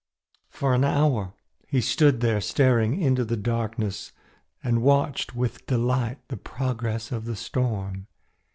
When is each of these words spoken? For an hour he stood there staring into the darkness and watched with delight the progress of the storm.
For 0.49 0.73
an 0.73 0.83
hour 0.83 1.35
he 1.67 1.79
stood 1.79 2.21
there 2.21 2.41
staring 2.41 2.99
into 2.99 3.23
the 3.23 3.37
darkness 3.37 4.11
and 4.63 4.81
watched 4.81 5.35
with 5.35 5.67
delight 5.67 6.17
the 6.27 6.37
progress 6.37 7.11
of 7.11 7.25
the 7.25 7.35
storm. 7.35 8.07